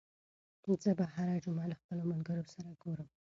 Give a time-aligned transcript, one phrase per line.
[0.83, 3.07] زه به هره جمعه له خپلو ملګرو سره ګورم.